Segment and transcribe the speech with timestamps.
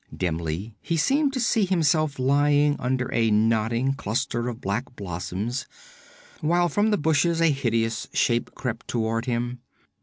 [0.17, 5.67] Dimly he seemed to see himself lying under a nodding cluster of black blossoms,
[6.39, 9.59] while from the bushes a hideous shape crept toward him.